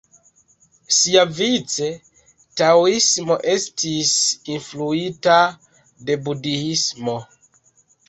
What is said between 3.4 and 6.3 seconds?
estis influita de